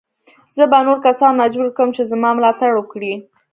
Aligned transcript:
زه 0.55 0.63
به 0.71 0.79
نور 0.87 0.97
کسان 1.05 1.31
مجبور 1.41 1.69
کړم 1.75 1.89
چې 1.95 2.01
زما 2.11 2.29
ملاتړ 2.37 2.71
وکړي. 2.75 3.13